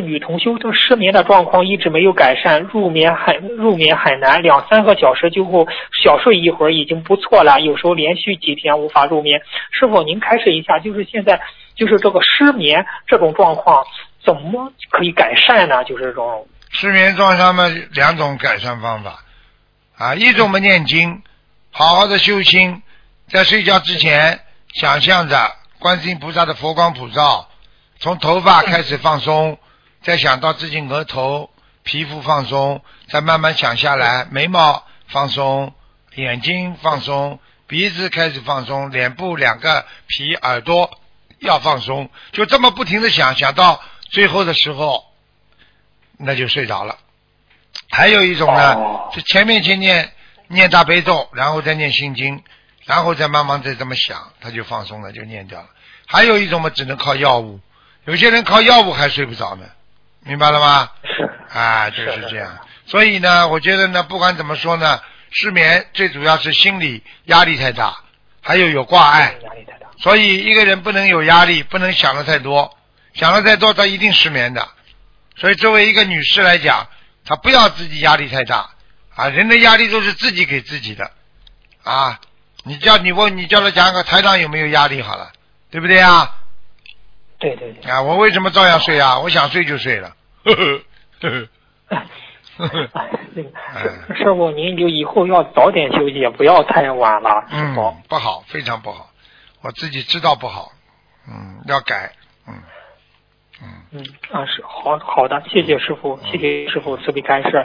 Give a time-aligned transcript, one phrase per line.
[0.00, 5.66] 女同修这失眠的状况一直没有改善，入眠很入眠很难，两三个小时就后
[6.02, 9.40] 小睡一会儿已经不错了，有时候连续几天无法入眠。
[9.70, 11.40] 师傅，您开示一下，就是现在
[11.74, 13.84] 就是这个失眠这种状况
[14.24, 15.84] 怎么可以改善呢？
[15.84, 19.24] 就是这种失眠状况嘛，两种改善方法
[19.98, 21.22] 啊，一种嘛念经，
[21.70, 22.82] 好好的修心，
[23.28, 24.40] 在睡觉之前
[24.72, 25.36] 想象着
[25.78, 27.48] 观世音菩萨的佛光普照，
[27.98, 29.58] 从头发开始放松，
[30.02, 31.50] 再想到自己额头
[31.82, 35.74] 皮肤放松，再慢慢想下来，眉毛放松，
[36.14, 40.98] 眼睛放松，鼻子开始放松，脸部两个皮耳朵
[41.38, 45.04] 要放松，就这么不停的想，想到最后的时候，
[46.18, 46.98] 那就睡着了。
[47.90, 50.12] 还有一种呢，哦是前面先念
[50.48, 52.42] 念大悲咒，然后再念心经，
[52.84, 55.68] 然后再慢慢再这么想，他就放松了，就念掉了。
[56.06, 57.60] 还有一种嘛，只能靠药物，
[58.04, 59.66] 有些人靠药物还睡不着呢，
[60.24, 60.90] 明白了吗？
[61.04, 62.58] 是啊，就是这样。
[62.86, 67.96] 所以呢，我觉得呢，不管怎么说呢，失眠最主要是心理压力太大，
[68.40, 69.34] 还有有挂碍。
[69.42, 69.86] 压力太大。
[69.98, 72.76] 所以一个人不能有压力，不能想的太多，
[73.14, 74.66] 想的太多，他一定失眠的。
[75.36, 76.86] 所以作为一个女士来讲，
[77.24, 78.70] 她不要自己压力太大
[79.14, 81.10] 啊，人的压力都是自己给自己的
[81.82, 82.18] 啊。
[82.64, 85.32] 你叫你问你叫他讲个台长有没有压力好了，
[85.70, 86.30] 对不对啊？
[87.40, 87.90] 对对对。
[87.90, 89.18] 啊，我为什么照样睡啊？
[89.18, 90.14] 我想睡就睡了。
[90.44, 90.82] 呵呵
[91.20, 91.46] 呵呵
[92.58, 97.74] 呵呵哎，那个哎师师傅，您就以后要早点休息，不要太晚了，嗯，
[98.08, 99.10] 不好，非常不好，
[99.62, 100.70] 我自己知道不好，
[101.26, 102.12] 嗯，要改，
[102.46, 102.54] 嗯
[103.62, 103.68] 嗯。
[103.92, 107.64] 嗯啊是好好的，谢谢师傅，谢谢师傅慈悲开示。